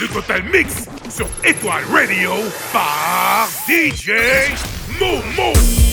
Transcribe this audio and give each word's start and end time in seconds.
de 0.00 0.06
Total 0.06 0.42
Mix 0.42 0.84
sur 1.08 1.28
Étoile 1.44 1.84
Radio 1.90 2.32
par 2.72 3.48
DJ 3.68 4.10
Momo. 4.98 5.85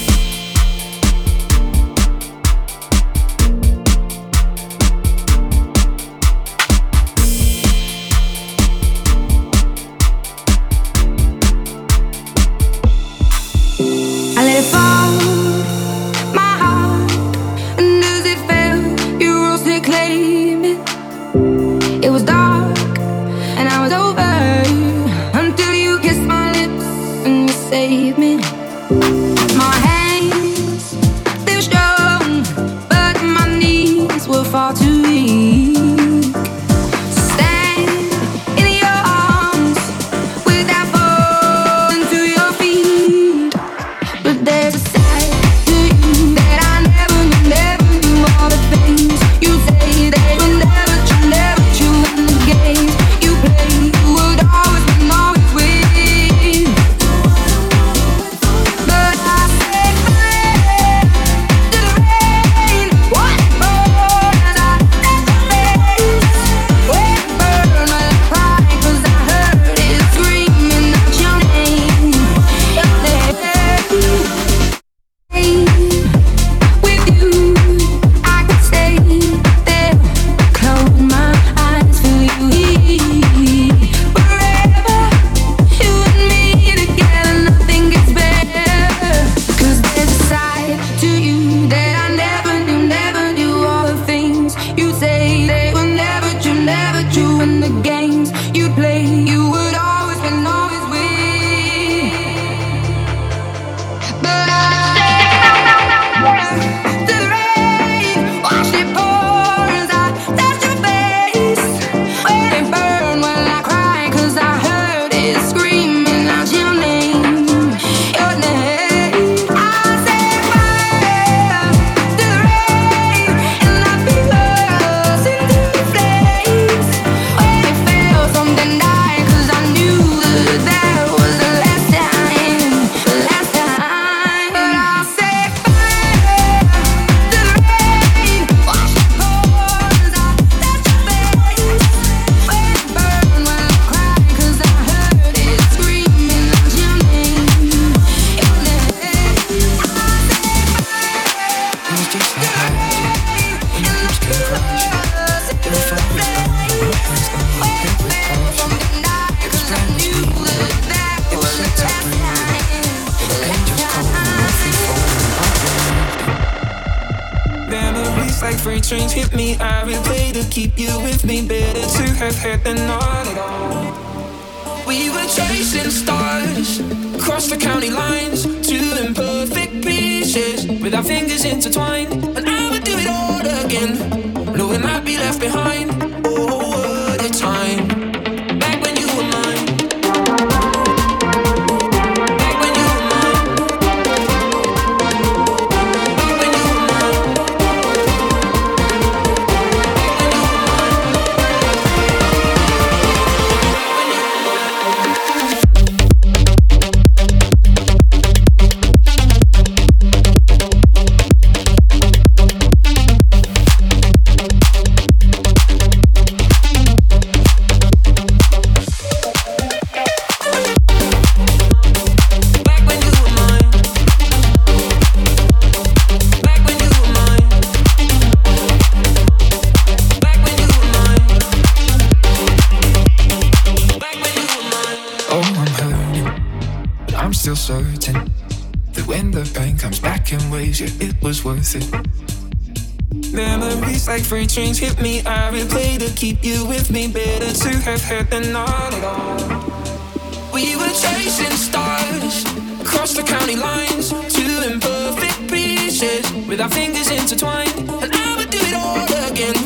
Dreams 244.74 244.80
hit 244.80 245.02
me, 245.02 245.20
I 245.22 245.52
replay 245.52 246.00
to 246.00 246.12
keep 246.16 246.44
you 246.44 246.66
with 246.66 246.90
me. 246.90 247.08
Better 247.08 247.52
to 247.54 247.70
have 247.80 248.02
had 248.02 248.30
than 248.30 248.52
not 248.52 248.94
at 248.94 249.04
all. 249.04 250.54
We 250.54 250.75
were 250.75 250.90
chasing 250.90 251.56
stars 251.58 252.46
across 252.81 253.14
the 253.14 253.24
county 253.24 253.56
lines, 253.56 254.10
two 254.34 254.72
imperfect 254.72 255.52
pieces 255.52 256.31
with 256.48 256.62
our 256.62 256.70
fingers 256.70 257.10
intertwined. 257.12 257.78
And 258.04 258.12
I 258.14 258.36
would 258.38 258.50
do 258.50 258.60
it 258.62 258.74
all 258.74 259.31
again, 259.31 259.58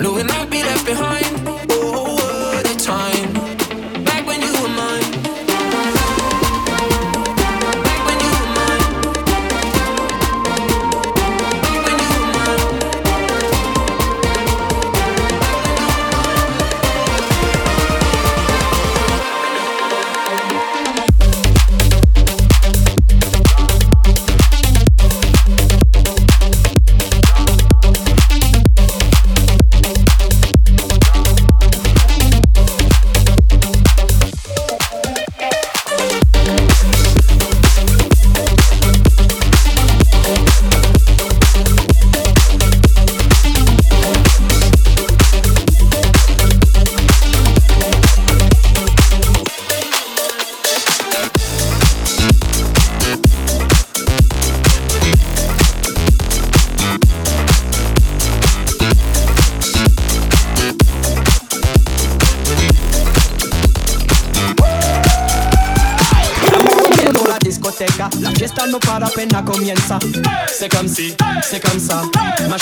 knowing 0.00 0.30
I'd 0.30 0.50
be 0.50 0.62
left 0.62 0.86
behind. 0.86 1.41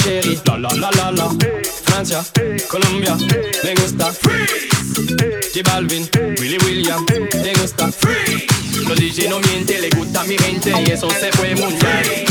Chérie. 0.02 0.38
La 0.46 0.58
la 0.58 0.68
la 0.74 0.90
la 0.90 1.10
la. 1.10 1.28
Francia, 1.84 2.24
Colombia, 2.68 3.16
me 3.64 3.74
gusta. 3.74 4.12
Freeze. 4.12 4.68
J 5.52 5.62
Balvin, 5.64 6.08
Willy 6.38 6.58
William, 6.64 7.04
me 7.42 7.52
gusta. 7.54 7.90
Freeze. 7.92 8.46
Los 8.88 8.98
DJ 8.98 9.28
no 9.28 9.40
mienten, 9.40 9.80
le 9.82 9.90
gusta 9.90 10.24
mi 10.24 10.36
gente 10.38 10.72
y 10.86 10.90
eso 10.90 11.08
se 11.10 11.30
fue 11.32 11.54
bien. 11.54 12.24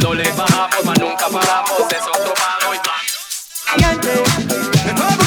No 0.00 0.14
le 0.14 0.30
bajamos, 0.32 0.84
mas 0.84 0.98
nunca 0.98 1.28
paramos, 1.28 1.80
eso 1.90 2.10
tomamos 2.12 2.76
y 2.76 3.86
me 4.86 5.25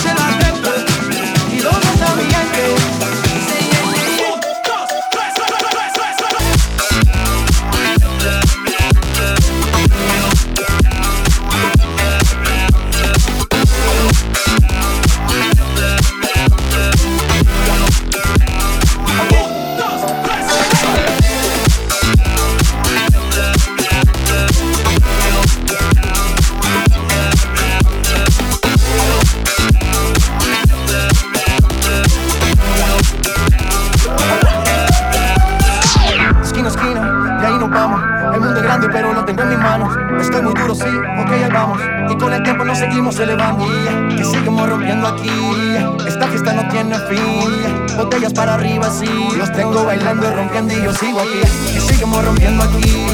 Los 48.90 49.52
tengo 49.54 49.86
bailando 49.86 50.28
y 50.28 50.34
rompiendo 50.34 50.74
y 50.74 50.84
yo 50.84 50.92
sigo 50.96 51.20
aquí. 51.20 51.42
Que 51.74 51.80
seguimos 51.80 52.26
rompiendo 52.26 52.64
aquí. 52.64 53.06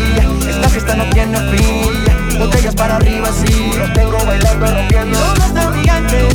Esta 0.48 0.70
fiesta 0.70 0.96
no 0.96 1.04
tiene 1.10 1.38
fin. 1.52 2.40
Botellas 2.40 2.76
para 2.76 2.96
arriba, 2.96 3.28
sí. 3.46 3.72
Los 3.78 3.92
tengo 3.92 4.18
bailando 4.26 4.68
y 4.68 4.70
rompiendo. 4.70 5.18
¿Y 5.18 5.22
dónde 5.22 5.46
está 5.46 5.70
mi 5.72 5.84
gente? 5.84 6.30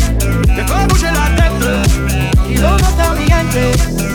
Que 0.54 0.64
fue 0.64 1.12
la 1.12 1.30
dentro 1.30 2.50
¿Y 2.50 2.54
dónde 2.56 2.82
está 2.82 3.14
mi 3.14 3.24
gente? 3.24 4.09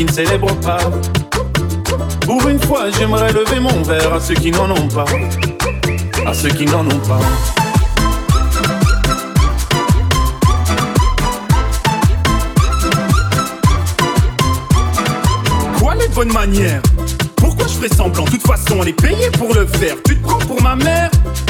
Qui 0.00 0.06
ne 0.06 0.12
célèbrent 0.12 0.56
pas 0.60 0.78
Pour 2.22 2.48
une 2.48 2.58
fois, 2.58 2.90
j'aimerais 2.90 3.34
lever 3.34 3.60
mon 3.60 3.82
verre 3.82 4.14
à 4.14 4.18
ceux 4.18 4.32
qui 4.32 4.50
n'en 4.50 4.70
ont 4.70 4.88
pas. 4.88 5.04
À 6.26 6.32
ceux 6.32 6.48
qui 6.48 6.64
n'en 6.64 6.86
ont 6.86 7.00
pas. 7.00 7.20
Quoi 15.78 15.94
les 15.96 16.08
bonnes 16.08 16.32
manières? 16.32 16.80
Pourquoi 17.36 17.66
je 17.66 17.74
ferais 17.74 17.94
semblant? 17.94 18.24
De 18.24 18.30
toute 18.30 18.46
façon, 18.46 18.78
on 18.78 18.84
est 18.84 18.98
payé 18.98 19.28
pour 19.36 19.52
le 19.52 19.66
faire. 19.66 19.96
Tu 20.06 20.16
te 20.16 20.22
prends 20.26 20.38
pour 20.38 20.62
ma 20.62 20.76
mère? 20.76 21.10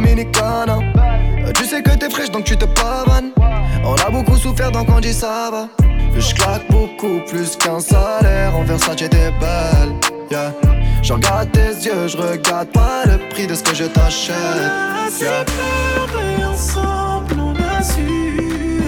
Dominicana. 0.00 0.78
Euh, 1.46 1.52
Tu 1.52 1.64
sais 1.66 1.82
que 1.82 1.90
t'es 1.90 2.08
fraîche 2.08 2.30
donc 2.30 2.44
tu 2.44 2.56
te 2.56 2.64
pavanes. 2.64 3.32
On 3.84 3.94
a 3.94 4.10
beaucoup 4.10 4.36
souffert 4.36 4.70
donc 4.70 4.88
on 4.88 5.00
dit 5.00 5.12
ça 5.12 5.50
va. 5.52 5.68
Je 6.16 6.34
claque 6.34 6.66
beaucoup 6.70 7.20
plus 7.28 7.56
qu'un 7.56 7.80
salaire. 7.80 8.56
En 8.56 8.62
Versace 8.64 8.96
t'es 8.96 9.08
belle, 9.08 9.92
yeah. 10.30 10.52
Je 11.02 11.12
regarde 11.12 11.50
tes 11.52 11.72
yeux, 11.86 12.08
je 12.08 12.16
regarde 12.16 12.68
pas 12.68 13.04
le 13.06 13.18
prix 13.30 13.46
de 13.46 13.54
ce 13.54 13.62
que 13.62 13.74
je 13.74 13.84
t'achète. 13.84 14.36
Yeah. 15.20 15.44
ensemble, 16.50 17.34
on 17.38 17.54
a 17.54 17.82
su 17.82 18.82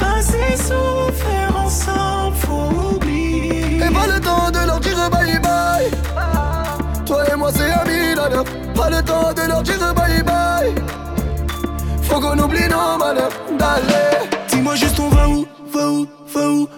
Assez 0.00 0.56
souffert 0.56 1.56
ensemble, 1.56 2.36
faut 2.36 2.96
oublier 2.96 3.76
Et 3.76 3.90
pas 3.92 4.06
le 4.06 4.20
temps 4.20 4.50
de 4.50 4.66
leur 4.66 4.80
dire 4.80 5.10
bye 5.10 5.38
bye. 5.40 5.90
Toi 7.06 7.24
et 7.32 7.36
moi 7.36 7.50
c'est 7.54 7.70
Pas 8.74 8.90
le 8.90 9.02
temps 9.02 9.32
de 9.32 9.48
leur 9.48 9.62
dire 9.62 9.94
bye 9.94 10.22
bye. 10.22 10.74
Faut 12.02 12.20
qu'on 12.20 12.38
oublie 12.38 12.68
nos 12.68 12.98
malheurs 12.98 13.32
d'aller. 13.58 14.28
Dis-moi 14.48 14.74
juste 14.74 14.98
on 15.00 15.08
va 15.08 15.28
où, 15.28 15.46
va 15.72 15.90
où, 15.90 16.06
va 16.34 16.50
où? 16.50 16.68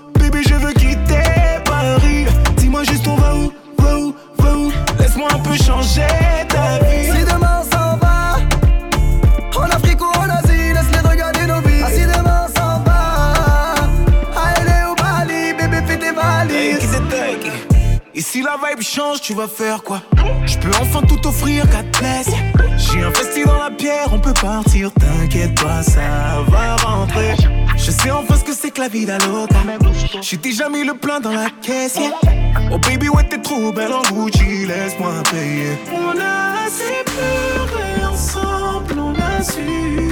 Tu 19.22 19.34
vas 19.34 19.46
faire 19.46 19.84
quoi? 19.84 20.02
Je 20.46 20.58
peux 20.58 20.70
enfin 20.80 21.00
tout 21.06 21.24
offrir, 21.28 21.64
te 21.64 21.98
plaise. 21.98 22.34
J'ai 22.76 23.02
investi 23.02 23.44
dans 23.44 23.58
la 23.58 23.70
pierre, 23.70 24.08
on 24.12 24.18
peut 24.18 24.34
partir, 24.34 24.90
t'inquiète 24.92 25.54
pas, 25.60 25.82
ça 25.82 26.42
va 26.48 26.76
rentrer. 26.76 27.36
Je 27.76 27.90
sais 27.90 28.10
enfin 28.10 28.34
ce 28.34 28.42
que 28.42 28.52
c'est 28.52 28.72
que 28.72 28.80
la 28.80 28.88
vie 28.88 29.06
d'Alota. 29.06 29.54
J'ai 30.20 30.38
déjà 30.38 30.68
mis 30.68 30.84
le 30.84 30.94
plein 30.94 31.20
dans 31.20 31.30
la 31.30 31.46
caisse. 31.62 32.00
Oh 32.72 32.78
baby, 32.78 33.08
ouais, 33.08 33.22
t'es 33.28 33.40
trop 33.40 33.70
belle 33.72 33.92
en 33.92 34.02
Gucci, 34.12 34.66
laisse-moi 34.66 35.12
payer. 35.30 35.78
On 35.92 36.18
a 36.18 36.66
assez 36.66 37.04
pleuré 37.04 38.12
ensemble, 38.12 38.98
on 38.98 39.14
a 39.14 39.42
su. 39.42 40.10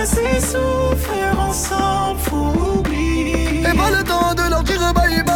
Assez 0.00 0.40
souffert 0.40 1.40
ensemble, 1.40 2.20
faut 2.20 2.78
oublier. 2.78 3.62
Et 3.62 3.76
pas 3.76 3.90
le 3.90 4.04
temps 4.04 4.32
de 4.32 4.48
leur 4.48 4.62
dire 4.62 4.92
bye 4.94 5.22
bye. 5.24 5.31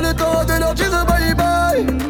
Pas 0.00 0.08
le 0.08 0.14
temps 0.14 0.44
dire 0.72 1.04
bye 1.04 1.34
bye. 1.34 2.09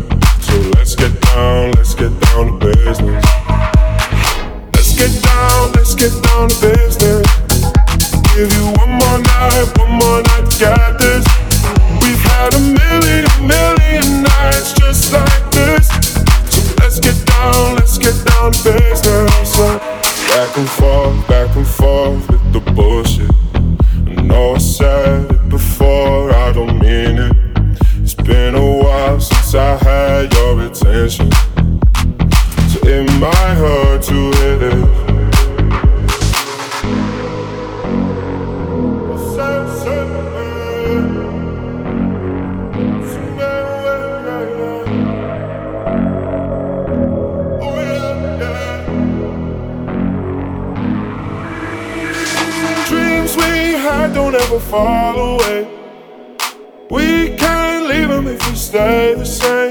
So 1.31 1.71
let's 1.77 1.95
get 1.95 2.11
down, 2.19 2.51
let's 2.59 2.59
get 2.59 2.59
down 2.59 2.59
to 2.59 2.67
business. 2.67 3.25
Let's 4.75 4.93
get 4.97 5.23
down, 5.23 5.71
let's 5.71 5.95
get 5.95 6.11
down 6.23 6.49
to 6.49 6.55
business. 6.59 7.25
Give 8.35 8.51
you 8.51 8.65
one 8.75 8.91
more 8.99 9.19
night, 9.19 9.71
one 9.77 9.91
more 9.91 10.21
night 10.23 10.51
get 10.59 10.99
this. 10.99 11.25
We've 12.03 12.23
had 12.35 12.53
a 12.53 12.59
million, 12.59 13.25
million 13.47 14.23
nights 14.23 14.73
just 14.73 15.13
like 15.13 15.51
this. 15.51 15.87
So 16.51 16.75
let's 16.79 16.99
get 16.99 17.15
down, 17.25 17.75
let's 17.75 17.97
get 17.97 18.15
down 18.25 18.51
to 18.51 18.63
business. 18.63 19.57
Back 20.27 20.57
and 20.57 20.69
forth 20.69 21.30
attention. 31.01 31.31
So 32.69 32.79
it 32.83 33.11
might 33.19 33.55
hurt 33.55 34.03
to 34.03 34.31
hit 34.37 34.61
it. 34.63 34.71
Dreams 52.87 53.35
we 53.37 53.73
had 53.73 54.13
don't 54.13 54.35
ever 54.35 54.59
fall 54.59 55.35
away. 55.35 55.67
We 56.91 57.35
can't 57.37 57.87
leave 57.87 58.09
them 58.09 58.27
if 58.27 58.47
we 58.49 58.55
stay 58.55 59.15
the 59.15 59.25
same. 59.25 59.70